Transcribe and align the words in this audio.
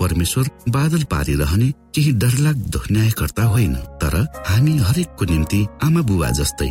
परमेश्वर 0.00 0.48
बादल 0.70 1.02
पारिरहने 1.12 1.70
केही 1.94 2.12
डरलाग्दो 2.22 2.80
न्यायकर्ता 2.90 3.44
होइन 3.52 3.74
तर 4.02 4.16
हामी 4.48 4.78
हरेकको 4.88 5.24
निम्ति 5.32 5.60
आमा 5.82 6.00
बुबा 6.10 6.30
जस्तै 6.40 6.70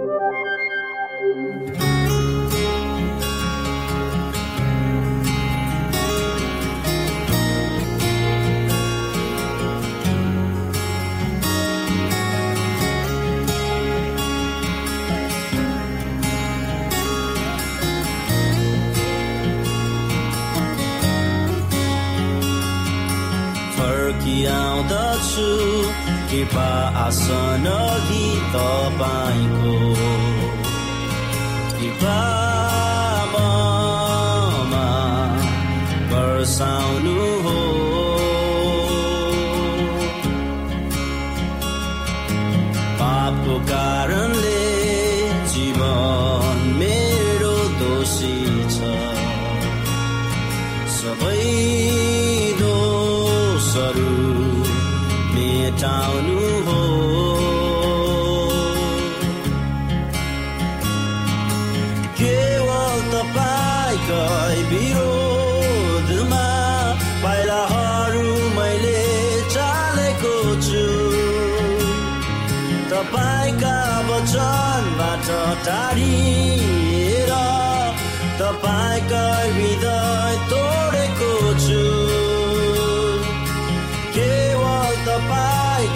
आउँदछु 25.20 25.48
कृपा 26.30 26.68
आसन 27.04 27.66
कि 28.08 28.24
तपाईँको 28.54 29.74
कृपा 31.76 32.18
वर्षाउनु 36.12 36.89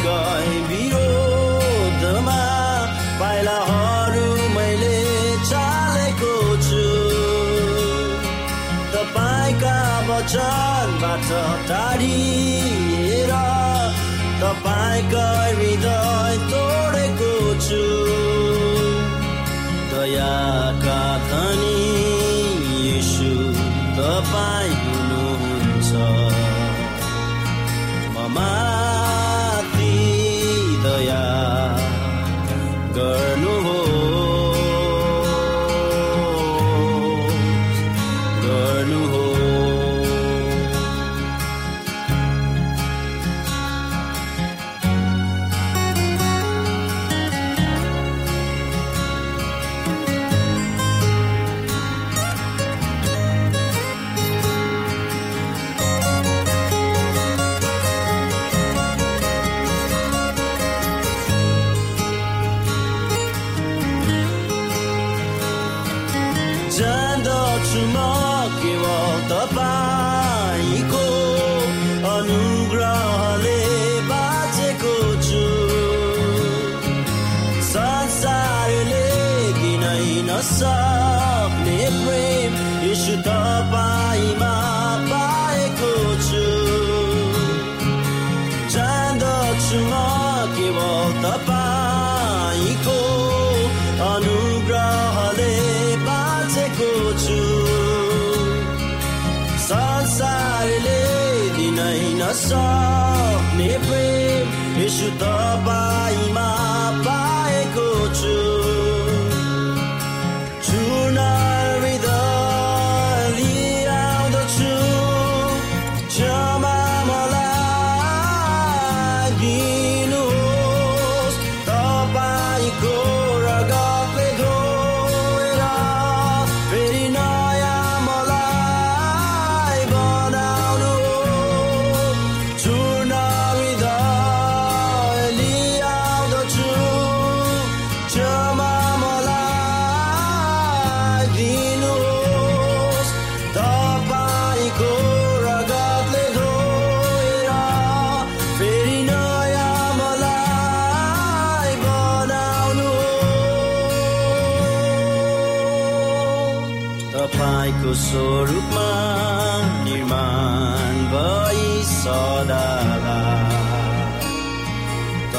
गए 0.06 0.54
विरोधमा। 0.70 2.42
पाइलाहरू 3.20 4.28
मैले 4.56 4.98
चालेको 5.50 6.34
छु। 6.68 6.86
तपाईँका 8.96 9.78
वचनबाट 10.10 11.30
टाढिएर 11.70 13.32
तपाईँका 14.42 15.28
हृदय 15.60 16.38
तोडेको 16.52 17.34
छु। 17.66 17.84
दयाका 19.92 21.02
धनी 21.30 21.75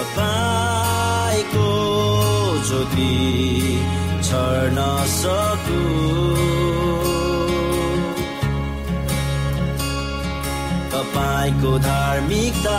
तपाईँको 0.06 1.68
ज्योति 2.68 3.14
छर्न 4.26 4.78
सकु 5.14 5.82
तपाईँको 10.94 11.72
धार्मिकता 11.78 12.78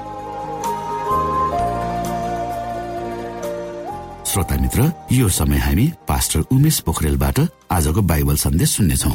श्रोता 4.31 4.55
मित्र 4.57 4.81
यो 5.11 5.27
समय 5.29 5.57
हामी 5.57 5.85
पास्टर 6.07 6.39
उमेश 6.55 6.79
पोखरेलबाट 6.87 7.39
आजको 7.71 8.01
बाइबल 8.01 8.35
सन्देश 8.35 8.69
सुन्नेछौ। 8.69 9.09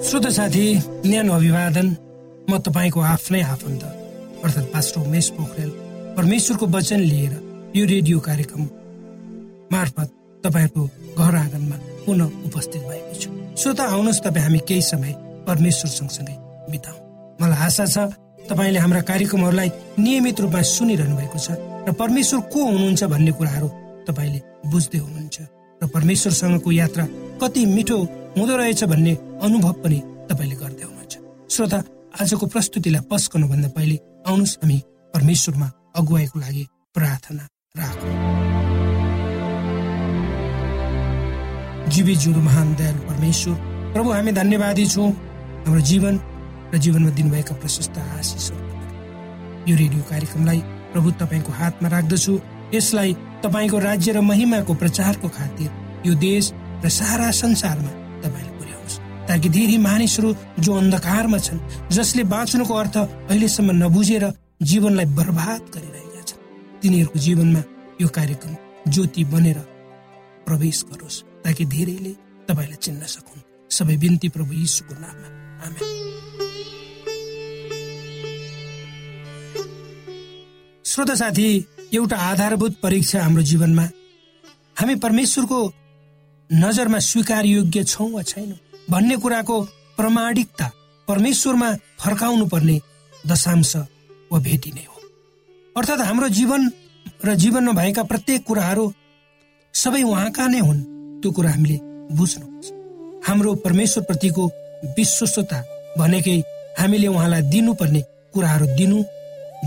श्रोत 0.00 0.26
साथी 0.32 0.64
न्यानो 1.04 1.32
अभिवादन 1.32 1.86
म 2.48 2.58
तपाईँको 2.64 3.00
आफ्नै 3.04 3.42
आफन्त 3.44 3.84
अर्थात् 4.44 4.72
पास्टर 4.72 5.00
उमेश 5.00 5.28
पोखरेल 5.36 5.70
परमेश्वरको 6.16 6.66
वचन 6.72 7.00
लिएर 7.12 7.32
यो 7.76 7.84
रेडियो 7.84 8.18
कार्यक्रम 8.24 8.64
मार्फत 9.72 10.08
तपाईँहरूको 10.44 10.82
घर 11.20 11.34
आँगनमा 11.36 11.76
पुनः 12.06 12.48
उपस्थित 12.48 12.82
भएको 12.88 13.14
छु। 13.20 13.30
श्रोता 13.60 13.84
आउनुहोस् 13.92 14.24
तपाईँ 14.24 14.44
हामी 14.44 14.58
केही 14.68 14.82
समय 14.82 15.12
परमेश्वर 15.48 15.90
सँगसँगै 16.00 16.36
बिताउँ। 16.72 16.98
मलाई 17.40 17.60
आशा 17.68 17.86
छ 17.86 18.23
तपाईँले 18.48 18.78
हाम्रा 18.78 19.00
कार्यक्रमहरूलाई 19.10 19.68
नियमित 19.98 20.40
रूपमा 20.40 20.60
सुनिरहनु 20.74 21.16
भएको 21.16 21.38
छ 21.38 21.48
र 21.88 21.92
परमेश्वर 21.92 22.40
को 22.52 22.60
हुनुहुन्छ 22.64 23.02
भन्ने 23.12 23.32
कुराहरू 23.38 23.68
तपाईँले 24.08 24.40
बुझ्दै 24.72 24.98
हुनुहुन्छ 24.98 25.36
र 25.80 25.86
परमेश्वरसँगको 25.94 26.70
यात्रा 26.72 27.04
कति 27.40 27.62
मिठो 27.66 27.98
हुँदो 28.36 28.56
रहेछ 28.56 28.84
भन्ने 28.92 29.12
अनुभव 29.44 29.72
पनि 29.84 29.98
तपाईँले 30.28 30.56
गर्दै 30.62 30.84
हुनुहुन्छ। 30.84 31.14
श्रोता 31.54 31.78
आजको 32.20 32.46
प्रस्तुतिलाई 32.46 33.02
पस्कनुभन्दा 33.10 33.68
पहिले 33.76 33.96
आउनुहोस् 34.28 34.58
हामी 34.62 34.78
परमेश्वरमा 35.14 35.68
अगुवाईको 35.98 36.38
लागि 36.40 36.64
प्रार्थना 36.94 37.44
राखौँ। 37.78 38.14
जीवी 41.92 42.14
जुडु 42.22 42.40
महान 42.40 42.68
दयालु 42.74 43.00
परमेश्वर 43.08 43.54
प्रभु 43.92 44.10
हामी 44.10 44.32
धन्यवादी 44.32 44.86
छौँ। 44.86 45.10
हाम्रो 45.64 45.80
जीवन 45.90 46.14
र 46.74 46.78
जीवनमा 46.78 47.10
दिनुभएका 47.14 47.54
प्रशस्त 47.54 47.98
आशिषहरू। 48.18 48.62
यो 49.70 49.76
रेडियो 49.76 50.02
कार्यक्रमलाई 50.10 50.60
प्रभु 50.92 51.10
तपाईँको 51.22 51.52
हातमा 51.52 51.88
राख्दछु। 51.88 52.32
यसलाई 52.74 53.12
तपाईँको 53.42 53.78
राज्य 53.78 54.12
र 54.12 54.20
महिमाको 54.20 54.74
प्रचारको 54.74 55.28
खातिर 55.28 55.70
यो 56.06 56.14
देश 56.18 56.52
र 56.84 56.88
सारा 56.90 57.30
संसारमा 57.30 57.92
तपाईँले 58.22 58.52
पुर्याउनुहोस्। 58.58 58.98
ताकि 59.28 59.48
धेरै 59.48 59.78
मानिसहरू 59.78 60.34
जो 60.58 60.72
अन्धकारमा 60.74 61.38
छन् 61.38 61.60
जसले 61.92 62.24
बाँच्नुको 62.24 62.74
अर्थ 62.74 62.96
अहिलेसम्म 63.30 63.70
नबुझेर 63.82 64.24
जीवनलाई 64.62 65.06
बर्बाद 65.14 65.62
गरिरहेका 65.74 66.22
छन् 66.28 66.42
तिनीहरूको 66.82 67.18
जीवनमा 67.18 67.62
यो 68.00 68.08
कार्यक्रम 68.08 68.54
ज्योति 68.90 69.24
बनेर 69.24 69.58
प्रवेश 70.46 70.84
गरोस् 70.90 71.22
ताकि 71.44 71.64
धेरैले 71.64 72.12
तपाईँलाई 72.48 72.78
चिन्न 72.82 73.02
सकुन्। 73.06 73.46
सबै 73.70 73.96
बिन्ती 73.96 74.28
प्रभु 74.28 74.52
यीशुको 74.52 74.94
नाममा। 74.94 75.43
श्रोत 80.84 81.10
साथी 81.10 81.66
एउटा 81.94 82.16
आधारभूत 82.16 82.74
परीक्षा 82.82 83.22
हाम्रो 83.22 83.42
जीवनमा 83.42 83.82
हामी 84.80 84.94
परमेश्वरको 84.94 85.72
नजरमा 86.52 86.98
स्वीकार 86.98 87.44
योग्य 87.44 87.84
छौँ 87.84 88.10
वा 88.12 88.22
छैनौँ 88.22 88.58
भन्ने 88.90 89.16
कुराको 89.16 89.62
प्रमाणिकता 89.96 90.70
परमेश्वरमा 91.08 91.74
फर्काउनु 91.74 92.46
पर्ने 92.46 92.80
दशांश 93.26 93.76
वा 94.32 94.38
भेटी 94.38 94.70
नै 94.70 94.84
हो। 94.84 95.00
अर्थात् 95.76 96.00
हाम्रो 96.00 96.28
जीवन 96.28 96.70
र 97.24 97.34
जीवनमा 97.34 97.72
भएका 97.72 98.02
प्रत्येक 98.02 98.44
कुराहरू 98.44 98.92
सबै 99.74 100.02
उहाँका 100.02 100.46
नै 100.48 100.58
हुन् 100.58 100.82
त्यो 101.22 101.32
कुरा 101.32 101.50
हामीले 101.50 101.78
बुझ्नुपर्छ। 102.16 102.72
हाम्रो 103.28 103.54
परमेश्वरप्रतिको 103.54 104.50
विश्वस्तता 104.96 105.58
भनेकै 105.98 106.38
हामीले 106.78 107.06
उहाँलाई 107.06 107.42
दिनुपर्ने 107.52 108.00
कुराहरू 108.34 108.66
दिनु 108.76 108.98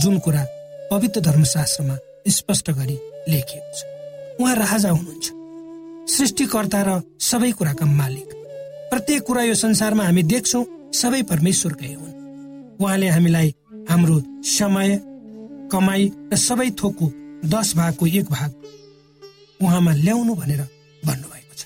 जुन 0.01 0.19
कुरा 0.19 0.43
पवित्र 0.91 1.21
धर्मशास्त्रमा 1.21 1.97
स्पष्ट 2.27 2.71
गरी 2.71 2.97
लेखिएको 3.29 3.71
छ। 3.77 3.79
उहाँ 4.41 4.55
राजा 4.55 4.89
हुनुहुन्छ 4.89 5.25
सृष्टिकर्ता 6.15 6.81
र 6.87 7.01
सबै 7.19 7.51
कुराका 7.51 7.85
मालिक। 7.85 8.29
प्रत्येक 8.91 9.21
कुरा 9.27 9.43
यो 9.43 9.53
संसारमा 9.55 10.03
हामी 10.03 10.23
देख्छौँ 10.23 10.63
सबै 10.93 11.21
परमेश्वरकै 11.31 11.93
हुन्। 11.93 12.77
उहाँले 12.81 13.07
हामीलाई 13.09 13.53
हाम्रो 13.89 14.17
समय 14.47 14.89
कमाई 15.71 16.03
र 16.31 16.35
सबै 16.37 16.69
थोकको 16.79 17.05
दस 17.45 17.75
भागको 17.75 18.07
एक 18.07 18.27
भाग 18.31 18.51
उहाँमा 19.59 19.91
ल्याउनु 19.95 20.33
भनेर 20.35 20.61
भन्नुभएको 21.03 21.53
छ। 21.55 21.65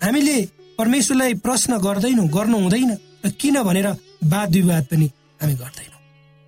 हामीले 0.00 0.36
परमेश्वरलाई 0.78 1.34
प्रश्न 1.44 1.78
गर्दैनौँ 1.78 2.28
गर्नु 2.28 2.58
हुँदैन 2.58 2.90
र 3.24 3.30
किन 3.40 3.62
भनेर 3.62 3.88
वाद 4.24 4.50
विवाद 4.54 4.84
पनि 4.90 5.06
हामी 5.42 5.54
गर्दैनौँ। 5.54 6.00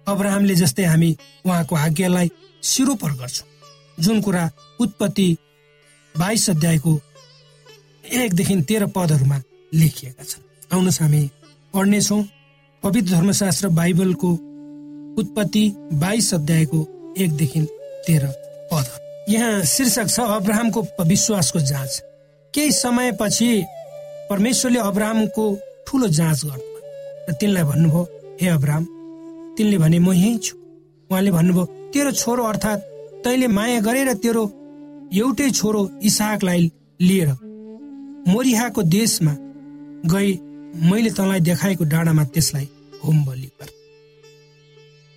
अब्राहमले 0.07 0.55
जस्तै 0.55 0.85
हामी 0.85 1.11
उहाँको 1.47 1.75
आज्ञालाई 1.77 2.31
सिरोपर 2.63 3.13
गर्छौँ। 3.21 3.47
जुन 3.99 4.21
कुरा 4.21 4.51
उत्पत्ति 4.81 5.29
बाइस 6.15 6.49
अध्यायको 6.51 6.93
एकदेखि 8.05 8.61
तेह्र 8.69 8.87
पदहरूमा 8.97 9.39
लेखिएका 9.73 10.25
छन्। 10.25 10.43
आउनुहोस् 10.73 11.01
हामी 11.03 11.23
पढ्नेछौँ। 11.75 12.23
पवित्र 12.83 13.11
धर्मशास्त्र 13.11 13.69
बाइबलको 13.69 14.31
उत्पत्ति 15.21 15.65
बाइस 15.95 16.33
अध्यायको 16.35 16.79
एकदेखि 17.19 17.61
तेह्र 18.07 18.27
पद। 18.73 18.87
यहाँ 19.29 19.63
शीर्षक 19.65 20.09
छ 20.09 20.21
अब्राहमको 20.21 20.81
विश्वासको 21.05 21.61
जाँच। 21.61 22.03
केही 22.55 22.73
समयपछि 22.73 23.49
परमेश्वरले 24.31 24.79
अब्राहमको 24.91 25.45
ठुलो 25.87 26.07
जाँच 26.09 26.45
गर्नुभयो। 26.45 26.81
र 27.29 27.33
तिनलाई 27.41 27.65
भन्नुभयो 27.65 28.03
हे 28.41 28.49
अब्राहम 28.49 28.85
तिनले 29.57 29.79
भने 29.79 29.99
म 29.99 30.13
यहीँ 30.13 30.39
छु। 30.39 30.57
उहाँले 31.11 31.31
भन्नुभयो 31.31 31.65
तेरो 31.93 32.11
छोरो 32.13 32.43
अर्थात् 32.45 32.81
तैँले 33.25 33.47
माया 33.49 33.81
गरेर 33.81 34.13
तेरो 34.23 34.45
एउटै 35.13 35.51
छोरो 35.51 35.81
इसाकलाई 36.05 36.71
लिएर 37.01 37.31
मोरिहाको 38.29 38.83
देशमा 38.83 39.35
गई 40.13 40.31
मैले 40.91 41.11
तँलाई 41.11 41.41
देखाएको 41.41 41.85
डाँडामा 41.85 42.25
त्यसलाई 42.35 42.69
होम 43.05 43.25
बलि 43.25 43.51
गर। 43.61 43.71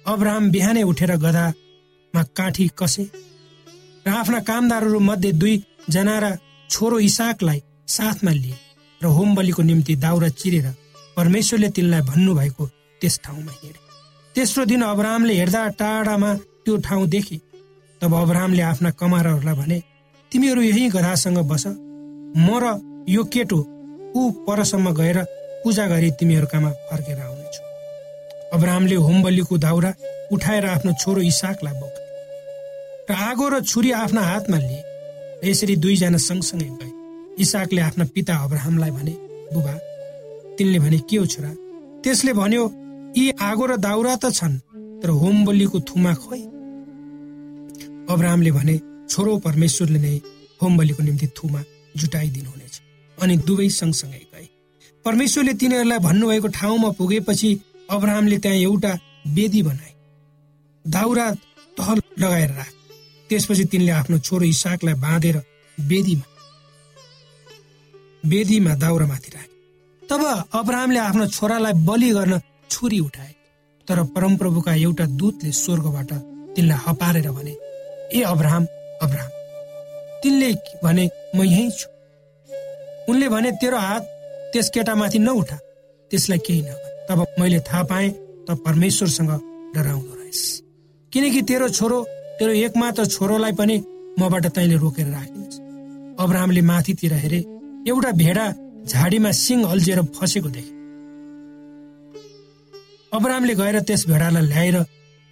अब्राहम 0.06 0.50
बिहानै 0.52 0.84
उठेर 0.84 1.16
गधामा 1.18 2.24
काठी 2.38 2.68
कसे 2.80 3.04
र 4.06 4.10
आफ्ना 4.10 4.40
कामदारहरू 4.48 5.00
मध्ये 5.00 5.32
दुईजना 5.42 6.16
र 6.24 6.26
छोरो 6.70 7.00
इसाकलाई 7.00 7.62
साथमा 7.88 8.32
लिए। 8.32 8.56
र 9.04 9.06
होम 9.08 9.36
बलिको 9.36 9.62
निम्ति 9.64 9.96
दाउरा 9.96 10.30
चिरेर 10.30 10.68
परमेश्वरले 11.18 11.70
तिनलाई 11.70 12.02
भन्नुभएको 12.02 12.66
त्यस 13.02 13.20
ठाउँमा 13.24 13.52
हिँडे। 13.52 13.80
तेस्रो 14.36 14.66
दिन 14.66 14.82
अब्राहमले 14.84 15.34
हेर्दा 15.34 15.68
टाढामा 15.80 16.34
त्यो 16.66 16.78
ठाउँ 16.86 17.08
देखे। 17.08 17.38
तब 18.02 18.14
अब्राहमले 18.16 18.62
आफ्ना 18.62 18.90
कमारहरूलाई 19.00 19.56
भने 19.56 19.82
तिमीहरू 20.32 20.62
यही 20.62 20.90
गधासँग 20.90 21.38
बस। 21.50 21.66
म 22.38 22.48
र 22.62 22.66
यो 23.10 23.24
केटो 23.34 23.60
ऊ 24.16 24.22
परसम्म 24.48 24.94
गएर 24.94 25.18
पूजा 25.64 25.88
गरी 25.88 26.12
तिमीहरूकामा 26.20 26.70
फर्केर 26.90 27.20
आउनेछु। 27.20 27.62
अब्राहमले 28.54 28.96
होमबलीको 28.96 29.58
दाउरा 29.58 29.94
उठाएर 30.32 30.66
आफ्नो 30.66 30.92
छोरो 31.02 31.22
इसाकलाई 31.22 31.76
बोक 31.82 31.96
र 33.10 33.14
आगो 33.28 33.48
र 33.50 33.60
छुरी 33.66 33.92
आफ्ना 33.92 34.22
हातमा 34.22 34.58
लिए। 34.58 34.82
यसरी 35.44 35.76
दुईजना 35.76 36.18
सँगसँगै 36.18 36.70
गए। 36.70 36.92
इसाकले 37.40 37.82
आफ्ना 37.82 38.06
पिता 38.16 38.36
अब्राहमलाई 38.36 38.92
भने 38.92 39.12
बुबा 39.54 39.74
तिनले 40.58 40.80
भने 40.80 40.98
के 41.10 41.18
हो 41.18 41.26
छोरा? 41.26 41.52
त्यसले 42.04 42.34
भन्यो 42.34 42.64
यी 43.18 43.32
आगो 43.42 43.66
र 43.66 43.78
दाउरा 43.78 44.16
त 44.16 44.32
छन् 44.34 44.60
तर 45.02 45.10
होम 45.10 45.46
बलिको 45.46 45.80
थुमा 45.80 46.14
खोइ? 46.14 46.42
अब्राहमले 48.10 48.52
भने 48.52 48.80
छोरो 49.10 49.38
परमेश्वरले 49.38 50.00
नै 50.00 50.16
होम 50.62 50.78
बलिको 50.78 51.04
निम्ति 51.04 51.28
थुमा 51.28 51.62
जुटाइदिनु 51.98 52.50
हुनेछ। 52.50 52.82
अनि 53.18 53.38
दुवै 53.38 53.70
सँगसँगै 53.70 54.24
गए। 54.34 54.48
परमेश्वरले 55.06 55.54
तिनीहरूलाई 55.54 56.00
भन्नुभएको 56.00 56.48
ठाउँमा 56.48 56.90
पुगेपछि 57.00 57.50
अब्राहमले 57.90 58.38
त्यहाँ 58.38 58.58
एउटा 58.58 58.92
वेदी 59.28 59.62
बनाए। 59.64 59.94
दाउरा 60.86 61.32
तहल 61.78 62.02
लगाएर 62.20 62.50
राख। 62.50 62.74
त्यसपछि 63.30 63.66
तिनले 63.66 63.92
आफ्नो 63.92 64.18
छोरो 64.20 64.46
इसाकलाई 64.46 64.94
बाँधेर 64.94 65.38
वेदीमा 65.78 66.28
वेदीमा 68.24 68.74
दाउरामाथि 68.76 69.30
राखे। 69.36 69.50
तब 70.04 70.22
अब्राहमले 70.54 71.00
आफ्नो 71.00 71.26
छोरालाई 71.28 71.74
बलि 71.86 72.10
गर्न 72.12 72.40
छुरी 72.70 73.00
उठाए। 73.00 73.34
तर 73.88 74.04
परमप्रभुका 74.16 74.74
एउटा 74.76 75.06
दूतले 75.20 75.52
स्वर्गबाट 75.52 76.12
तिनलाई 76.56 76.78
हपारेर 76.86 77.30
भने 77.32 77.54
ए 78.14 78.22
अब्राहम 78.24 78.66
अब्राहम 79.02 79.32
तिनले 80.24 80.52
भने 80.84 81.10
म 81.36 81.44
यहीँ 81.44 81.70
छु। 81.72 81.88
उनले 83.10 83.30
भने 83.30 83.52
तेरो 83.62 83.78
हात 83.78 84.04
त्यस 84.54 84.70
केटामाथि 84.70 85.20
नउठा 85.20 85.58
त्यसलाई 86.12 86.40
केही 86.46 86.62
नगर। 86.62 86.90
तब 87.10 87.26
मैले 87.40 87.60
थाहा 87.68 87.84
पाएँ 87.84 88.10
त 88.48 88.58
परमेश्वरसँग 88.66 89.32
डराउँदो 89.76 90.14
रहेछ। 90.14 90.62
किनकि 91.12 91.42
तेरो 91.42 91.70
छोरो 91.70 92.04
तेरो 92.40 92.52
एकमात्र 92.66 93.06
छोरोलाई 93.06 93.52
पनि 93.60 93.76
मबाट 94.20 94.46
तैँले 94.56 94.76
रोकेर 94.78 95.08
राखिन्छ 95.08 95.54
अब्राहमले 96.20 96.62
माथितिर 96.62 97.14
हेरे 97.14 97.40
एउटा 97.88 98.12
भेडा 98.14 98.46
झाडीमा 98.86 99.32
सिङ 99.32 99.64
अल्झिएर 99.66 100.02
फसेको 100.16 100.50
देखे। 100.50 100.74
अब्राहमले 103.14 103.54
गएर 103.56 103.80
त्यस 103.82 104.06
भेडालाई 104.08 104.46
ल्याएर 104.46 104.78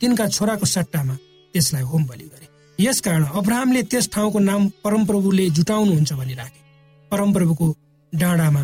तिनका 0.01 0.27
छोराको 0.27 0.65
सट्टामा 0.65 1.15
त्यसलाई 1.53 1.83
होम 1.83 2.05
बलि 2.05 2.23
गरे। 2.23 2.47
यसकारण 2.79 3.23
अब्राहमले 3.39 3.81
त्यस 3.83 4.09
ठाउँको 4.13 4.39
नाम 4.39 4.67
परमप्रभुले 4.83 5.49
जुटाउनुहुन्छ 5.49 6.13
भनी 6.13 6.33
राखे। 6.33 6.61
परमप्रभुको 7.11 7.67
डाँडामा 8.13 8.63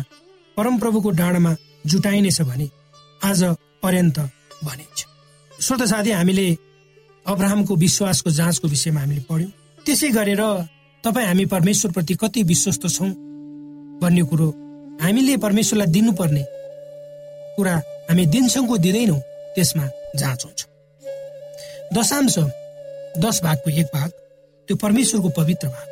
परमप्रभुको 0.56 1.10
डाँडामा 1.10 1.54
जुटाइनेछ 1.86 2.40
भने 2.42 2.68
आज 3.20 3.42
पर्यन्त 3.82 4.18
भनिन्छ। 4.64 4.98
श्रोत 5.50 5.82
साथी 5.82 6.10
हामीले 6.10 6.46
अब्राहमको 7.26 7.76
विश्वासको 7.76 8.30
जाँचको 8.30 8.68
विषयमा 8.68 9.00
हामीले 9.00 9.22
पढ्यौँ। 9.30 9.50
त्यसै 9.86 10.08
गरेर 10.10 10.42
तपाईँ 11.04 11.26
हामी 11.26 11.44
परमेश्वरप्रति 11.46 12.14
कति 12.14 12.42
विश्वस्त 12.42 12.86
छौँ 12.88 13.10
भन्ने 14.02 14.22
कुरो 14.30 14.48
हामीले 15.02 15.36
परमेश्वरलाई 15.36 15.92
दिनुपर्ने 15.92 16.44
कुरा 17.56 17.74
हामी 18.08 18.26
दिन्छौँ 18.26 18.66
कि 18.68 18.78
दिँदैनौँ 18.78 19.20
त्यसमा 19.54 19.84
जाँच 20.16 20.44
हुन्छ। 20.44 20.60
दशांश 21.94 22.38
दस 23.24 23.40
भागको 23.44 23.70
एक 23.70 23.86
भाग 23.94 24.10
त्यो 24.68 24.76
परमेश्वरको 24.76 25.28
पवित्र 25.36 25.68
भाग। 25.68 25.86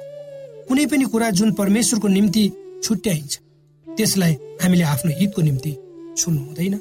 कुनै 0.68 0.86
पनि 0.86 1.04
कुरा 1.12 1.30
जुन 1.38 1.52
परमेश्वरको 1.54 2.08
निम्ति 2.08 2.44
छुट्याइन्छ 2.84 3.38
त्यसलाई 3.86 4.32
हामीले 4.62 4.84
आफ्नो 4.84 5.12
हितको 5.18 5.42
निम्ति 5.42 5.72
छुनु 6.18 6.40
हुँदैन। 6.40 6.74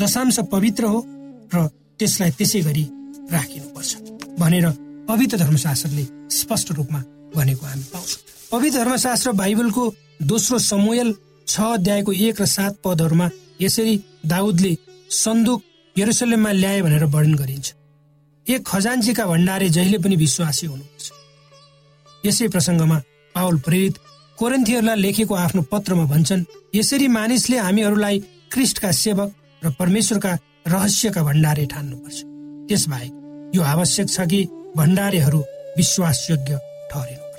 दशांश 0.00 0.38
पवित्र 0.52 0.84
हो 0.84 1.00
र 1.54 1.66
त्यसलाई 1.98 2.30
त्यसै 2.38 2.60
गरी 2.60 2.84
राखिनुपर्छ 3.32 3.90
भनेर 4.38 4.66
पवित्र 5.08 5.36
धर्मशास्त्रले 5.38 6.04
स्पष्ट 6.36 6.72
रूपमा 6.72 7.00
भनेको 7.36 7.66
हामी 7.66 7.84
पाउँछौँ। 7.92 8.20
पवित्र 8.52 8.78
धर्मशास्त्र 8.78 9.32
बाइबलको 9.32 9.84
दोस्रो 10.20 10.58
समूयल 10.58 11.14
छ 11.46 11.60
अध्यायको 11.74 12.12
एक 12.12 12.40
र 12.40 12.46
सात 12.46 12.76
पदहरूमा 12.84 13.28
यसरी 13.60 13.94
दाउदले 14.26 14.72
सन्दुक 15.10 15.62
यरुसलेममा 15.96 16.50
ल्याए 16.52 16.80
भनेर 16.82 17.04
वर्णन 17.14 17.34
गरिन्छ। 17.34 17.68
एक 18.46 18.60
खजान्चीका 18.66 19.24
भण्डारे 19.26 19.68
जहिले 19.76 19.98
पनि 19.98 20.16
विश्वासी 20.16 20.66
हुनुपर्छ 20.66 21.06
यसै 22.24 22.48
प्रसङ्गमा 22.54 22.98
पावल 23.34 23.56
प्रेरित 23.66 23.94
कोरन्थीहरूलाई 24.38 25.00
लेखेको 25.00 25.34
आफ्नो 25.36 25.62
पत्रमा 25.72 26.04
भन्छन् 26.12 26.44
यसरी 26.74 27.08
मानिसले 27.16 27.56
हामीहरूलाई 27.58 28.18
क्रिस्टका 28.52 28.90
सेवक 29.04 29.28
र 29.62 29.70
परमेश्वरका 29.80 30.32
रहस्यका 30.66 31.22
भण्डारे 31.22 31.64
ठान्नुपर्छ। 31.72 32.18
त्यसबाहेक 32.68 33.12
यो 33.56 33.62
आवश्यक 33.74 34.08
छ 34.08 34.28
कि 34.30 34.40
भण्डारेहरू 34.76 35.40
विश्वासयोग्य 35.78 36.52
ठहरिनुपर्छ 36.90 37.29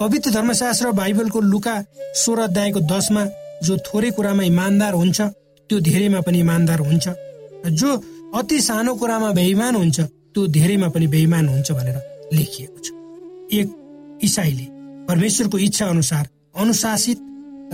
पवित्र 0.00 0.30
धर्मशास्त्र 0.30 0.90
बाइबलको 0.92 1.40
लुका 1.42 1.74
सोह्र 2.16 2.40
अध्यायको 2.40 2.80
दसमा 2.88 3.24
जो 3.64 3.76
थोरै 3.86 4.10
कुरामा 4.10 4.42
इमान्दार 4.42 4.92
हुन्छ 4.94 5.20
त्यो 5.70 5.80
धेरैमा 5.80 6.20
पनि 6.24 6.38
इमान्दार 6.40 6.80
हुन्छ। 6.80 7.08
जो 7.70 7.88
अति 8.34 8.60
सानो 8.60 8.94
कुरामा 8.96 9.30
बेइमान 9.32 9.74
हुन्छ 9.76 10.00
त्यो 10.00 10.46
धेरैमा 10.56 10.88
पनि 10.88 11.06
बेइमान 11.06 11.48
हुन्छ 11.48 11.72
भनेर 11.72 11.96
लेखिएको 12.32 12.78
छ। 12.80 12.88
एक 13.52 13.68
इसाईले 14.24 14.66
परमेश्वरको 15.08 15.58
इच्छा 15.58 15.86
अनुसार 15.86 16.28
अनुशासित 16.56 17.18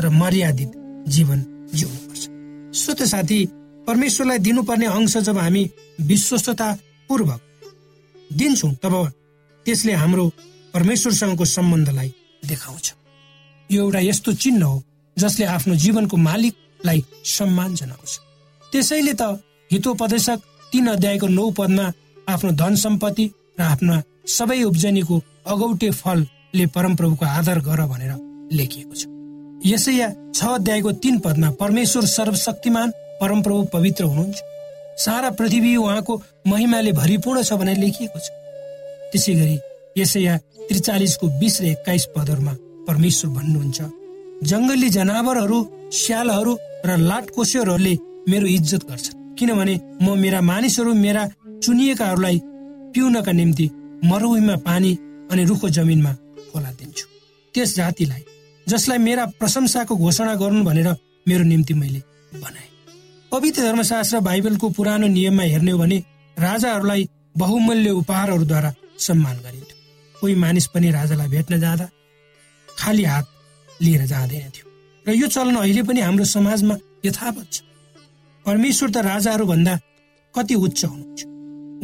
र 0.00 0.08
मर्यादित 0.12 0.72
जीवन 1.08 1.44
जिउनुपर्छ। 1.74 2.22
स्वत 2.74 3.02
साथी 3.06 3.38
परमेश्वरलाई 3.86 4.38
दिनुपर्ने 4.38 4.86
अंश 4.88 5.16
जब 5.30 5.38
हामी 5.38 5.64
विश्वस्तता 6.02 6.72
पूर्वक 7.08 7.40
दिन्छौँ 8.30 8.74
तब 8.82 8.94
त्यसले 9.66 9.92
हाम्रो 9.94 10.30
परमेश्वरसँगको 10.76 11.44
सम्बन्धलाई 11.46 12.12
देखाउँछ। 12.44 12.86
यो 13.70 13.82
एउटा 13.82 14.00
यस्तो 14.00 14.32
चिन्ह 14.44 14.64
हो 14.64 14.82
जसले 15.16 15.44
आफ्नो 15.48 15.74
जीवनको 15.74 16.16
मालिकलाई 16.20 17.04
सम्मान 17.24 17.74
जनाउँछ। 17.74 18.12
त्यसैले 18.72 19.14
त 19.16 19.22
हितोपदेशक 19.72 20.38
तीन 20.72 20.86
अध्यायको 20.86 21.26
नौ 21.28 21.50
पदमा 21.56 21.86
आफ्नो 22.28 22.50
धन 22.52 22.74
सम्पत्ति 22.76 23.26
र 23.58 23.62
आफ्ना 23.62 24.02
सबै 24.28 24.62
उब्जनीको 24.62 25.16
अगौटे 25.46 25.90
फलले 25.96 26.66
परमप्रभुको 26.74 27.24
आदर 27.24 27.58
गर 27.64 27.80
भनेर 27.86 28.12
लेखिएको 28.52 28.94
छ। 28.94 29.06
यसैया 29.66 30.08
छ 30.34 30.44
अध्यायको 30.54 30.92
तीन 31.02 31.18
पदमा 31.18 31.50
परमेश्वर 31.60 32.04
सर्वशक्तिमान 32.06 32.90
परमप्रभु 33.20 33.62
पवित्र 33.72 34.04
हुनुहुन्छ। 34.04 34.38
सारा 35.04 35.30
पृथ्वी 35.30 35.76
उहाँको 35.76 36.22
महिमाले 36.46 36.92
भरिपूर्ण 36.92 37.42
छ 37.42 37.52
भनेर 37.54 37.78
लेखिएको 37.78 38.18
छ। 38.18 38.28
त्यसै 39.12 39.34
गरी 39.34 39.56
यसैया 39.98 40.36
त्रिचालिसको 40.68 41.26
बिस 41.40 41.60
र 41.60 41.64
एक्काइस 41.66 42.04
पदहरूमा 42.16 42.52
परमेश्वर 42.88 43.30
भन्नुहुन्छ। 43.36 43.80
जङ्गली 44.50 44.88
जनावरहरू 44.90 45.58
स्यालहरू 45.92 46.52
र 46.86 46.96
लाटकोसेहरूले 47.10 47.94
मेरो 48.28 48.46
इज्जत 48.46 48.82
गर्छन्। 48.90 49.16
किनभने 49.38 49.74
म 50.02 50.06
मेरा 50.18 50.40
मानिसहरू 50.40 50.92
मेरा 50.94 51.22
चुनिएकाहरूलाई 51.62 52.38
पिउनका 52.94 53.32
निम्ति 53.32 53.66
मरुभूमिमा 54.04 54.56
पानी 54.68 54.92
अनि 55.30 55.42
रुखो 55.44 55.68
जमिनमा 55.68 56.12
खोला 56.52 56.70
दिन्छु। 56.78 57.06
त्यस 57.54 57.70
जातिलाई 57.76 58.22
जसलाई 58.66 58.98
मेरा 58.98 59.24
प्रशंसाको 59.40 59.94
घोषणा 59.96 60.34
गर्नु 60.34 60.64
भनेर 60.64 60.88
मेरो 61.28 61.44
निम्ति 61.44 61.74
मैले 61.74 62.00
बनाए। 62.42 62.68
पवित्र 63.32 63.62
धर्मशास्त्र 63.62 64.20
बाइबलको 64.20 64.66
पुरानो 64.70 65.06
नियममा 65.06 65.42
हेर्ने 65.42 65.70
हो 65.70 65.78
भने 65.78 65.98
राजाहरूलाई 66.36 67.08
बहुमूल्य 67.36 67.90
उपहारहरूद्वारा 67.90 68.70
सम्मान 68.98 69.36
गरिन्थ्यो 69.36 69.65
कोही 70.20 70.34
मानिस 70.34 70.66
पनि 70.74 70.90
राजालाई 70.90 71.28
भेट्न 71.28 71.60
जाँदा 71.60 71.86
खाली 72.68 73.04
हात 73.04 73.26
लिएर 73.82 74.04
जाँदैन 74.06 74.50
थियो। 74.50 74.66
र 75.04 75.12
यो 75.12 75.26
चलन 75.28 75.56
अहिले 75.56 75.82
पनि 75.82 76.00
हाम्रो 76.00 76.24
समाजमा 76.24 76.76
यथावत 77.04 77.46
छ। 77.52 77.62
परमेश्वर 78.44 78.90
त 78.90 78.96
राजाहरू 79.06 79.46
भन्दा 79.46 79.74
कति 80.34 80.54
उच्च 80.56 80.84
हुनुहुन्छ। 80.84 81.20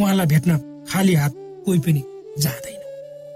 उहाँलाई 0.00 0.26
भेट्न 0.26 0.50
खाली 0.90 1.14
हात 1.14 1.32
कोही 1.64 1.78
पनि 1.78 2.02
जाँदैन। 2.38 2.80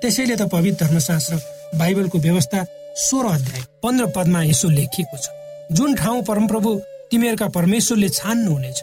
त्यसैले 0.01 0.37
त 0.37 0.49
पवित्र 0.53 0.87
धर्मशास्त्र 0.87 1.37
बाइबलको 1.79 2.19
व्यवस्था 2.19 2.65
सोह्र 2.97 3.27
अध्याय 3.29 3.63
पन्ध्र 3.83 4.07
पदमा 4.17 4.43
यसो 4.45 4.69
लेखिएको 4.71 5.17
छ। 5.17 5.27
जुन 5.73 5.95
ठाउँ 5.95 6.23
परमप्रभु 6.23 6.71
तिमीहरूका 7.11 7.49
परमेश्वरले 7.49 8.09
छान्नुहुनेछ 8.09 8.79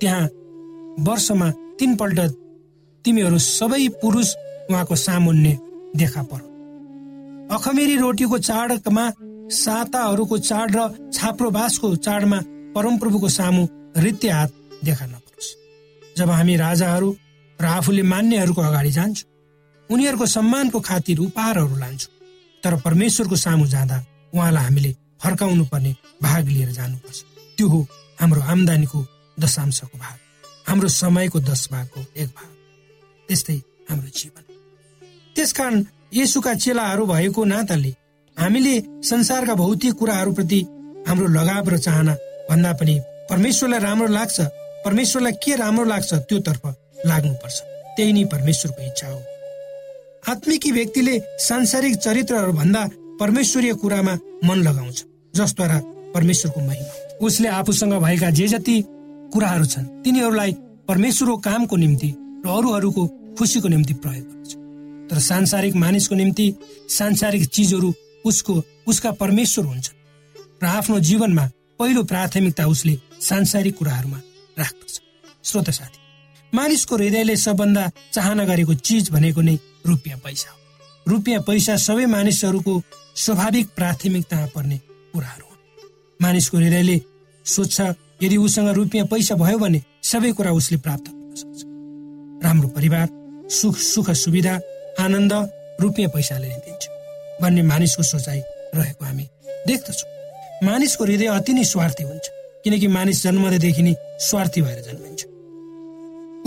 त्यहाँ 0.00 0.28
वर्षमा 1.06 1.50
तिनपल्ट 1.78 2.20
तिमीहरू 3.04 3.38
सबै 3.38 3.86
पुरुष 4.02 4.28
उहाँको 4.70 4.96
सामुन्ने 4.96 5.58
देखा 5.96 6.22
पर 6.22 6.40
अखमेरी 7.50 7.96
रोटीको 7.96 8.38
चाडमा 8.38 9.04
साताहरूको 9.54 10.38
चाड 10.38 10.76
र 10.76 11.10
छाप्रो 11.12 11.50
बाँसको 11.50 11.94
चाडमा 11.96 12.38
परमप्रभुको 12.74 13.28
सामु 13.28 13.66
रित्य 13.96 14.30
हात 14.30 14.52
देखा 14.84 15.06
नपरोस्। 15.06 15.48
जब 16.16 16.30
हामी 16.30 16.56
राजाहरू 16.56 17.10
र 17.58 17.64
आफूले 17.66 18.02
मान्नेहरूको 18.02 18.62
अगाडि 18.62 18.90
जान्छौँ 18.90 19.28
उनीहरूको 19.90 20.26
सम्मानको 20.26 20.80
खातिर 20.80 21.18
उपहारहरू 21.18 21.76
लान्छौँ 21.76 22.12
तर 22.62 22.76
परमेश्वरको 22.80 23.36
सामु 23.36 23.66
जाँदा 23.66 23.98
उहाँलाई 24.34 24.64
हामीले 24.64 24.92
फर्काउनु 25.22 25.64
पर्ने 25.64 25.94
भाग 26.22 26.48
लिएर 26.48 26.70
जानुपर्छ। 26.72 27.18
त्यो 27.58 27.68
हो 27.68 27.86
हाम्रो 28.20 28.40
आम्दानीको 28.40 29.06
दशांशको 29.36 29.98
भाग 29.98 30.16
हाम्रो 30.68 30.88
समयको 30.88 31.40
दस 31.40 31.68
भागको 31.72 32.00
एक 32.16 32.28
भाग। 32.28 32.50
त्यस्तै 33.28 33.58
हाम्रो 33.90 34.08
जीवन। 34.08 34.44
त्यसकारण 35.36 35.84
यसुका 36.14 36.54
चेलाहरू 36.54 37.06
भएको 37.06 37.44
नाताले 37.44 37.92
हामीले 38.36 38.74
संसारका 39.04 39.54
भौतिक 39.54 39.94
कुराहरूप्रति 39.94 40.60
हाम्रो 41.08 41.26
लगाव 41.26 41.68
र 41.68 41.78
चाहना 41.78 42.14
भन्दा 42.50 42.72
पनि 42.72 42.94
परमेश्वरलाई 43.30 43.80
राम्रो 43.80 44.06
लाग्छ 44.12 44.40
परमेश्वरलाई 44.84 45.32
के 45.32 45.52
राम्रो 45.56 45.84
लाग्छ 45.84 46.10
त्यो 46.14 46.38
तर्फ 46.38 46.62
लाग्नुपर्छ। 47.06 47.56
त्यही 47.96 48.12
नै 48.12 48.24
परमेश्वरको 48.24 48.80
इच्छा 48.82 49.08
हो। 49.08 49.20
आत्मिकी 50.28 50.70
व्यक्तिले 50.72 51.14
सांसारिक 51.38 51.94
चरित्रहरू 51.96 52.52
भन्दा 52.52 52.82
परमेश्वरीय 53.20 53.72
कुरामा 53.74 54.14
मन 54.44 54.58
लगाउँछ 54.58 54.98
जसद्वारा 55.34 55.78
परमेश्वरको 56.14 56.60
महिमा। 56.60 56.94
उसले 57.26 57.48
आफूसँग 57.48 57.94
भएका 58.02 58.30
जे 58.30 58.46
जति 58.48 58.76
कुराहरू 59.32 59.64
छन् 59.64 59.86
तिनीहरूलाई 60.04 60.52
परमेश्वरको 60.88 61.36
कामको 61.36 61.76
निम्ति 61.76 62.10
र 62.46 62.48
अरूहरूको 62.48 63.02
खुसीको 63.38 63.68
निम्ति 63.68 63.94
प्रयोग 63.94 64.26
गर्छ। 64.26 64.41
तर 65.12 65.18
सांसारिक 65.18 65.74
मानिसको 65.76 66.14
निम्ति 66.14 66.46
सांसारिक 66.88 67.44
चिजहरू 67.46 67.92
उसको 68.24 68.54
उसका 68.86 69.10
परमेश्वर 69.12 69.64
हुन्छ 69.64 69.90
र 70.62 70.66
आफ्नो 70.66 70.98
जीवनमा 71.00 71.44
पहिलो 71.78 72.02
प्राथमिकता 72.04 72.66
उसले 72.66 72.96
सांसारिक 73.20 73.76
कुराहरूमा 73.76 74.20
राख्दछ। 74.58 75.00
श्रोत 75.44 75.70
साथी 75.70 75.98
मानिसको 76.52 76.96
हृदयले 76.96 77.36
सबभन्दा 77.36 77.90
चाहना 78.12 78.44
गरेको 78.44 78.74
चिज 78.74 79.10
भनेको 79.10 79.40
नै 79.40 79.58
रुपियाँ 79.86 80.18
पैसा 80.18 80.50
हो। 80.50 80.58
रुपियाँ 81.06 81.42
पैसा 81.42 81.76
सबै 81.76 82.06
मानिसहरूको 82.06 82.82
स्वाभाविक 83.16 83.68
प्राथमिकतामा 83.76 84.46
पर्ने 84.46 84.78
कुराहरू 85.12 85.46
हुन्। 85.46 85.60
मानिसको 86.20 86.56
हृदयले 86.56 87.00
सोध्छ 87.46 87.80
यदि 88.22 88.36
उसँग 88.36 88.68
रुपियाँ 88.72 89.06
पैसा 89.06 89.34
भयो 89.34 89.58
भने 89.58 89.82
सबै 90.02 90.32
कुरा 90.32 90.52
उसले 90.52 90.78
प्राप्त 90.78 91.06
गर्न 91.10 91.34
सक्छ। 91.36 91.60
राम्रो 92.44 92.68
परिवार 92.68 93.08
सुख 93.50 93.76
सुख 93.76 94.10
सुविधा 94.16 94.60
आनन्द 94.98 95.32
रुपियाँ 95.80 96.10
पैसाले 96.14 96.48
नै 96.48 96.58
दिन्छ 96.66 96.82
भन्ने 97.42 97.62
मानिसको 97.62 98.02
सोचाइ 98.02 98.40
रहेको 98.74 99.04
हामी 99.04 99.24
देख्दछौँ। 99.66 100.10
मानिसको 100.64 101.04
हृदय 101.04 101.26
अति 101.26 101.52
नै 101.52 101.64
स्वार्थी 101.64 102.04
हुन्छ 102.04 102.26
किनकि 102.64 102.86
मानिस 102.88 103.22
जन्मदेखि 103.22 103.82
नै 103.82 103.94
स्वार्थी 104.28 104.60
भएर 104.62 104.80
जन्मिन्छ। 104.86 105.20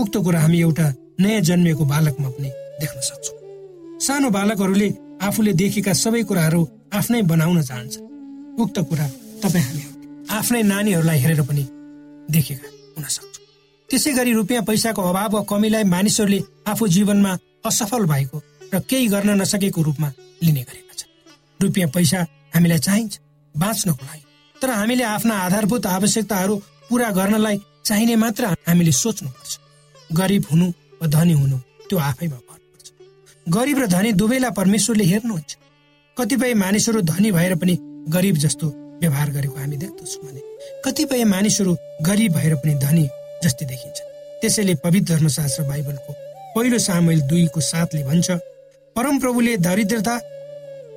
उक्त 0.01 0.17
कुरा 0.25 0.39
हामी 0.39 0.59
एउटा 0.61 0.85
नयाँ 1.19 1.41
जन्मिएको 1.41 1.85
बालकमा 1.85 2.29
पनि 2.29 2.49
देख्न 2.81 2.99
सक्छौँ। 3.09 3.37
सानो 4.05 4.29
बालकहरूले 4.29 4.89
आफूले 5.23 5.53
देखेका 5.53 5.93
सबै 5.93 6.23
कुराहरू 6.23 6.61
आफ्नै 6.93 7.21
बनाउन 7.31 7.61
चाहन्छ 7.61 7.93
उक्त 8.61 8.77
कुरा 8.89 9.07
तपाईँ 9.43 9.63
हामीहरूले 9.63 10.33
आफ्नै 10.37 10.61
नानीहरूलाई 10.63 11.19
हेरेर 11.19 11.41
पनि 11.41 11.63
देखेका 12.31 12.67
हुन 12.95 13.05
सक्छौँ। 13.15 13.43
त्यसै 13.89 14.11
गरी 14.13 14.31
रुपियाँ 14.33 14.63
पैसाको 14.63 15.01
अभाव 15.01 15.31
वा 15.35 15.41
कमीलाई 15.49 15.83
मानिसहरूले 15.95 16.39
आफू 16.67 16.87
जीवनमा 16.87 17.31
असफल 17.65 18.05
भएको 18.05 18.41
र 18.73 18.79
केही 18.89 19.07
गर्न 19.07 19.29
नसकेको 19.41 19.81
रूपमा 19.81 20.11
लिने 20.43 20.61
गरेका 20.61 20.93
छन्। 20.93 21.11
रुपियाँ 21.61 21.89
पैसा 21.89 22.19
हामीलाई 22.55 22.79
चाहिन्छ 22.79 23.19
बाँच्नको 23.55 24.05
लागि। 24.05 24.23
तर 24.55 24.69
हामीले 24.69 25.03
आफ्ना 25.05 25.35
आधारभूत 25.45 25.85
आवश्यकताहरू 25.87 26.55
पूरा 26.89 27.09
गर्नलाई 27.11 27.57
चाहिने 27.85 28.15
मात्र 28.15 28.45
हामीले 28.67 28.91
सोच्नुपर्छ। 28.93 29.59
गरिब 30.13 30.45
हुनु 30.51 30.67
वा 31.01 31.07
धनी 31.07 31.33
हुनु 31.33 31.57
त्यो 31.89 31.97
आफैमा 31.99 32.35
भर 32.37 32.57
पर्छ 32.57 32.87
गरिब 33.47 33.77
र 33.79 33.85
धनी 33.87 34.11
दुवैलाई 34.13 34.51
परमेश्वरले 34.51 35.03
हेर्नुहुन्छ। 35.03 35.57
कतिपय 36.17 36.53
मानिसहरू 36.53 37.01
धनी 37.01 37.31
भएर 37.31 37.55
पनि 37.55 37.77
गरिब 38.09 38.35
जस्तो 38.37 38.67
व्यवहार 39.01 39.29
गरेको 39.31 39.57
हामी 39.59 39.77
देख्दछौँ 39.77 40.23
भने 40.25 40.41
कतिपय 40.85 41.23
मानिसहरू 41.25 41.75
गरिब 42.01 42.33
भएर 42.33 42.55
पनि 42.55 42.73
धनी 42.83 43.05
जस्तै 43.43 43.65
देखिन्छ 43.65 43.97
त्यसैले 44.41 44.75
पवित्र 44.83 45.13
धर्मशास्त्र 45.13 45.63
बाइबलको 45.63 46.13
पहिलो 46.55 46.77
सामेल 46.79 47.21
दुईको 47.27 47.61
साथले 47.61 48.03
भन्छ 48.03 48.31
परमप्रभुले 48.95 49.55
दरिद्रता 49.59 50.15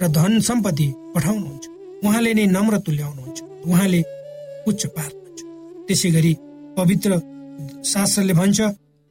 र 0.02 0.08
धन 0.08 0.38
सम्पत्ति 0.48 0.86
पठाउनुहुन्छ। 1.14 1.64
उहाँले 2.06 2.32
नै 2.34 2.44
नम्र 2.46 2.78
तुल्याउनुहुन्छ 2.86 3.38
उहाँले 3.66 4.00
उच्च 4.68 4.82
पार्नुहुन्छ 4.96 5.40
त्यसै 5.86 6.10
गरी 6.16 6.32
पवित्र 6.78 7.10
शास्त्रले 7.84 8.34
भन्छ 8.40 8.58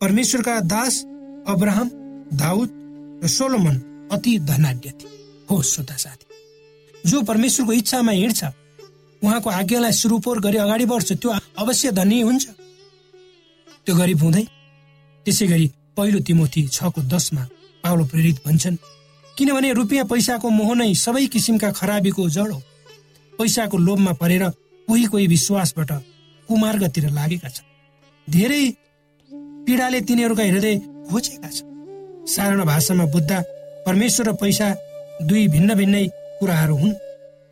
परमेश्वरका 0.01 0.59
दास 0.73 0.93
अब्राहम 1.51 1.89
दाउद 2.33 2.69
र 3.23 3.27
सोलोमन 3.27 3.75
अति 4.15 4.37
धनाढ्य 4.47 4.91
थिए। 4.99 5.11
हो 5.49 5.61
श्रोता 5.63 5.95
साथी 6.03 7.09
जो 7.09 7.21
परमेश्वरको 7.27 7.73
इच्छामा 7.73 8.11
हिँड्छ 8.11 8.43
उहाँको 9.21 9.49
आज्ञालाई 9.49 9.91
सुरुपोर 9.99 10.39
गरी 10.39 10.57
अगाडि 10.63 10.85
बढ्छ 10.85 11.11
त्यो 11.13 11.29
अवश्य 11.59 11.91
धनी 11.91 12.21
हुन्छ। 12.21 12.45
त्यो 13.85 13.95
गरिब 13.95 14.19
हुँदै 14.23 14.43
त्यसै 15.25 15.47
गरी 15.47 15.67
पहिलो 15.97 16.19
तिमोथी 16.19 16.67
छको 16.67 17.01
दसमा 17.03 17.43
पाउलो 17.83 18.05
प्रेरित 18.05 18.37
भन्छन्। 18.45 18.77
किनभने 19.37 19.73
रुपियाँ 19.73 20.05
पैसाको 20.05 20.49
मोह 20.49 20.73
नै 20.75 20.93
सबै 20.95 21.25
किसिमका 21.27 21.71
खराबीको 21.71 22.29
जड 22.29 22.51
हो। 22.51 22.61
पैसाको 23.39 23.77
लोभमा 23.77 24.13
परेर 24.21 24.43
कोही 24.87 25.05
कोही 25.05 25.27
विश्वासबाट 25.27 25.91
कुमार्गतिर 26.49 27.09
लागेका 27.09 27.49
छन्। 27.49 27.65
धेरै 28.27 28.63
पीडाले 29.65 29.99
तिनीहरूका 30.01 30.43
हृदय 30.43 30.75
खोजेका 31.09 31.49
छन्। 31.49 31.67
साधारण 32.25 32.63
भाषामा 32.65 33.05
बुद्ध 33.05 33.31
परमेश्वर 33.85 34.27
र 34.27 34.33
पैसा 34.41 34.67
दुई 35.21 35.47
भिन्न 35.47 35.75
भिन्नै 35.75 36.05
कुराहरू 36.39 36.75
हुन्। 36.77 36.93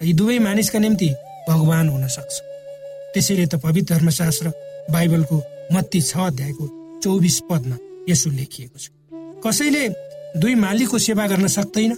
यी 0.02 0.14
दुवै 0.14 0.38
मानिसका 0.40 0.80
निम्ति 0.80 1.10
भगवान 1.50 1.90
हुन 1.90 2.08
सक्छ। 2.08 2.34
त्यसैले 3.14 3.46
त 3.46 3.56
पवित्र 3.56 3.94
धर्मशास्त्र 3.94 4.52
बाइबलको 4.92 5.38
मत्ती 5.74 6.02
छ 6.02 6.18
अध्यायको 6.30 6.66
चौबिस 7.04 7.40
पदमा 7.50 7.78
यसो 8.10 8.30
लेखिएको 8.30 8.78
छ। 8.80 8.90
कसैले 9.44 9.84
दुई 10.42 10.56
मालिकको 10.56 10.98
सेवा 11.00 11.28
गर्न 11.28 11.48
सक्दैन 11.48 11.92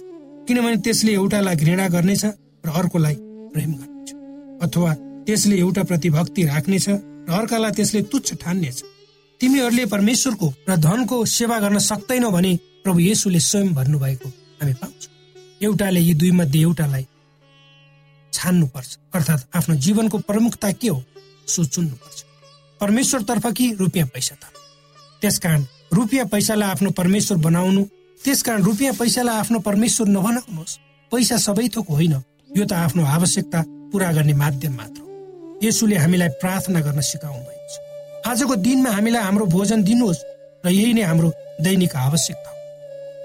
किनभने 0.48 0.76
त्यसले 0.84 1.12
एउटालाई 1.12 1.56
घृणा 1.56 1.86
गर्नेछ 1.88 2.24
र 2.64 2.68
अर्कोलाई 2.70 3.16
प्रेम 3.52 3.72
गर्नेछ। 3.74 4.08
अथवा 4.64 4.92
त्यसले 5.26 5.56
एउटा 5.58 5.82
प्रति 5.84 6.10
भक्ति 6.10 6.44
राख्नेछ 6.44 6.88
र 6.88 7.30
अर्कालाई 7.30 7.72
त्यसले 7.72 8.02
तुच्छ 8.12 8.34
ठान्नेछ। 8.34 8.78
तिमीहरूले 9.40 9.84
परमेश्वरको 9.86 10.48
र 10.68 10.76
धनको 10.76 11.16
सेवा 11.28 11.58
गर्न 11.60 11.78
सक्दैनौ 11.78 12.30
भने 12.30 12.52
प्रभु 12.84 12.98
येसुले 13.00 13.40
स्वयं 13.40 13.74
भन्नुभएको 13.74 14.28
हामी 14.60 14.74
पाउँछौँ। 14.74 15.12
एउटाले 15.62 16.00
यी 16.00 16.14
दुई 16.14 16.30
मध्ये 16.30 16.60
एउटालाई 16.62 17.06
छान्नुपर्छ। 18.32 18.90
अर्थात् 19.14 19.56
आफ्नो 19.56 19.74
जीवनको 19.76 20.18
प्रमुखता 20.18 20.70
के 20.72 20.88
हो 20.88 21.02
सो 21.46 21.64
चुन्नुपर्छ 21.64 22.18
परमेश्वरतर्फ 22.80 23.46
कि 23.52 23.72
रुपियाँ 23.74 24.06
पैसा 24.14 24.34
तर्फ 24.34 24.56
त्यसकारण 25.22 25.62
रुपियाँ 25.92 26.26
पैसालाई 26.26 26.68
आफ्नो 26.70 26.90
परमेश्वर 26.90 27.38
बनाउनु। 27.38 27.82
त्यसकारण 28.20 28.62
रुपियाँ 28.62 28.94
पैसालाई 28.94 29.36
आफ्नो 29.38 29.58
परमेश्वर 29.60 30.08
नबनाउनुहोस्। 30.08 30.78
पैसा 31.12 31.36
सबै 31.36 31.68
थोक 31.74 31.88
होइन। 31.90 32.14
यो 32.56 32.64
त 32.64 32.72
आफ्नो 32.72 33.04
आवश्यकता 33.04 33.60
पुरा 33.92 34.12
गर्ने 34.12 34.34
माध्यम 34.34 34.72
मात्र 34.76 35.00
यसुले 35.64 35.96
हामीलाई 35.96 36.28
प्रार्थना 36.40 36.80
गर्न 36.80 37.00
सिकाउनु 37.00 37.40
भएको 37.40 37.66
छ। 37.68 37.74
आजको 38.28 38.54
दिनमा 38.56 38.90
हामीलाई 38.90 39.22
हाम्रो 39.22 39.46
भोजन 39.46 39.82
दिनुहोस् 39.82 40.24
र 40.64 40.68
यही 40.70 40.92
नै 40.92 41.02
हाम्रो 41.02 41.28
दैनिक 41.64 41.96
आवश्यकता 41.96 42.50
हो। 42.50 42.56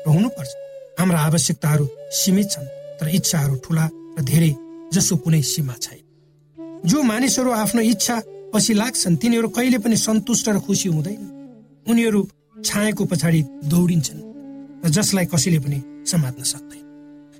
र 0.05 0.07
हुनुपर्छ 0.15 0.51
हाम्रा 0.99 1.19
आवश्यकताहरू 1.19 1.85
सीमित 2.11 2.47
छन् 2.51 2.67
तर 2.99 3.07
इच्छाहरू 3.09 3.55
ठुला 3.63 3.85
र 4.17 4.21
धेरै 4.23 4.51
जसो 4.93 5.17
कुनै 5.23 5.41
सीमा 5.41 5.75
छैन। 5.81 6.01
जो 6.85 7.01
मानिसहरू 7.01 7.51
आफ्नो 7.51 7.81
इच्छा 7.81 8.15
पछि 8.53 8.73
लाग्छन् 8.73 9.17
तिनीहरू 9.17 9.47
कहिले 9.49 9.77
पनि 9.77 9.97
सन्तुष्ट 9.97 10.49
र 10.49 10.59
खुसी 10.59 10.89
हुँदैन। 10.89 11.21
उनीहरू 11.89 12.21
छायाको 12.65 13.05
पछाडि 13.05 13.41
दौडिन्छन् 13.71 14.21
र 14.85 14.89
जसलाई 14.89 15.25
कसैले 15.25 15.59
पनि 15.59 15.79
समात्न 16.07 16.43
सक्दैन। 16.43 16.81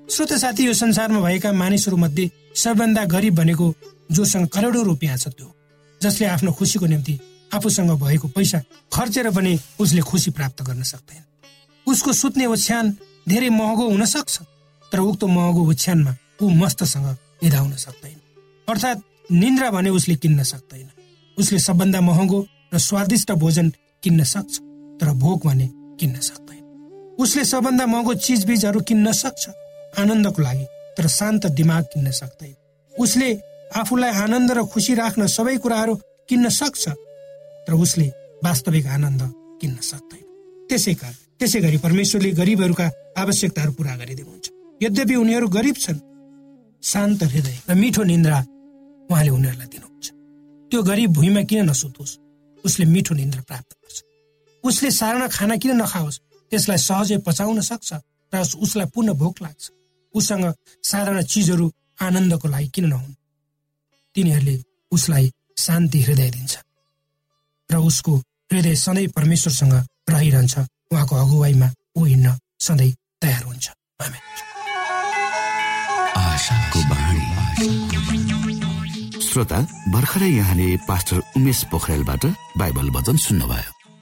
श्रोत 0.09 0.33
साथी 0.33 0.65
यो 0.65 0.73
संसारमा 0.73 1.19
भएका 1.19 1.51
मानिसहरू 1.53 1.97
मध्ये 1.97 2.29
सबभन्दा 2.55 3.03
गरिब 3.05 3.35
भनेको 3.35 3.73
जोसँग 4.11 4.47
करोडौँ 4.47 4.83
रुपियाँ 4.85 5.17
छ 5.17 5.27
त्यो 5.29 5.47
जसले 6.01 6.25
आफ्नो 6.27 6.51
खुसीको 6.51 6.85
निम्ति 6.85 7.19
आफूसँग 7.53 7.91
भएको 7.99 8.27
पैसा 8.27 8.59
खर्चेर 8.93 9.29
पनि 9.31 9.53
उसले 9.79 10.01
खुसी 10.01 10.31
प्राप्त 10.31 10.61
गर्न 10.63 10.83
सक्दैन। 10.83 11.23
उसको 11.87 12.13
सुत्ने 12.13 12.45
ओछ्यान 12.45 12.85
धेरै 13.29 13.49
महँगो 13.49 13.89
हुन 13.89 14.05
सक्छ 14.05 14.41
तर 14.91 14.99
उक्त 14.99 15.23
महँगो 15.23 15.61
ओछ्यानमा 15.69 16.15
ऊ 16.41 16.49
मस्तसँग 16.51 17.07
निधाउन 17.43 17.73
सक्दैन। 17.75 18.19
अर्थात् 18.67 19.31
निन्द्रा 19.31 19.69
भने 19.71 19.89
उसले 19.89 20.15
किन्न 20.15 20.43
सक्दैन। 20.43 20.89
उसले 21.37 21.59
सबभन्दा 21.59 22.01
महँगो 22.01 22.39
र 22.73 22.77
स्वादिष्ट 22.79 23.31
भोजन 23.31 23.71
किन्न 24.03 24.23
सक्छ। 24.23 24.59
तर 25.03 25.11
भोक 25.19 25.45
भने 25.45 25.67
किन्न 25.99 26.15
सक्दैन। 26.21 27.15
उसले 27.19 27.43
सबभन्दा 27.45 27.85
महँगो 27.85 28.13
चिजबिजहरू 28.15 28.79
किन्न 28.87 29.11
सक्छ 29.11 29.43
आनन्दको 29.99 30.41
लागि 30.41 30.65
तर 30.95 31.07
शान्त 31.09 31.45
दिमाग 31.59 31.83
किन्न 31.93 32.11
सक्दैन। 32.11 32.55
उसले 32.93 33.27
आफूलाई 33.75 34.11
आनन्द 34.23 34.51
र 34.51 34.63
खुसी 34.63 34.93
राख्न 34.95 35.27
सबै 35.27 35.57
कुराहरू 35.59 35.93
किन्न 36.29 36.49
सक्छ 36.49 36.83
तर 37.67 37.73
उसले 37.75 38.07
वास्तविक 38.43 38.85
आनन्द 38.87 39.21
किन्न 39.59 39.77
सक्दैन। 39.83 40.23
त्यसै 40.69 40.93
कारण 40.95 41.19
त्यसै 41.39 41.59
गरी 41.59 41.77
परमेश्वरले 41.83 42.31
गरिबहरूका 42.39 42.87
आवश्यकताहरू 43.17 43.71
पूरा 43.75 43.95
गरिदिनुहुन्छ। 43.99 44.45
यद्यपि 44.81 45.15
उनीहरू 45.15 45.47
गरिब 45.49 45.75
छन् 45.75 45.99
शान्त 46.83 47.23
हृदय 47.23 47.57
र 47.67 47.75
मिठो 47.75 48.03
निन्द्रा 48.03 48.39
उहाँले 49.11 49.31
उनीहरूलाई 49.35 49.67
दिनुहुन्छ। 49.67 50.05
त्यो 50.71 50.79
गरिब 50.81 51.09
भुइँमा 51.11 51.41
किन 51.43 51.69
नसुतोस्? 51.69 52.11
उसले 52.63 52.85
मिठो 52.85 53.13
निन्द्रा 53.15 53.41
प्राप्त 53.43 53.71
गर्छ। 53.83 53.99
उसले 54.63 54.89
साधारण 54.91 55.27
खाना 55.27 55.55
किन 55.57 55.71
नखाओस्? 55.81 56.19
त्यसलाई 56.51 56.77
सहजै 56.77 57.17
पचाउन 57.27 57.59
सक्छ 57.61 57.89
र 58.33 58.35
उसलाई 58.63 58.87
पुनः 58.93 59.13
भोक 59.13 59.35
लाग्छ। 59.41 59.63
उसँग 60.15 60.45
साधारण 60.83 61.21
चिजहरू 61.23 61.65
आनन्दको 62.01 62.47
लागि 62.47 62.67
किन 62.75 62.85
नहुन्? 62.85 63.13
तिनीहरूले 64.15 64.55
उसलाई 64.91 65.31
शान्ति 65.57 65.99
हृदय 66.01 66.29
दिन्छ 66.29 66.53
र 67.69 67.75
उसको 67.89 68.13
हृदय 68.51 68.75
सधैँ 68.75 69.07
परमेश्वरसँग 69.17 69.73
रहिरहन्छ। 70.09 70.55
उहाँको 70.91 71.15
अगुवाईमा 71.15 71.69
ऊ 71.97 72.05
हिँड्न 72.05 72.37
सधैँ 72.59 72.93
तयार 73.21 73.43
हुन्छ। 73.43 73.67
श्रोता 79.27 79.59
भर्खरै 79.89 80.29
यहाँले 80.29 80.67
पास्टर 80.87 81.17
उमेश 81.37 81.63
पोखरेलबाट 81.71 82.25
बाइबल 82.57 82.89
वचन 82.89 83.17
सुन्नुभयो। 83.17 83.72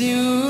you. 0.00 0.49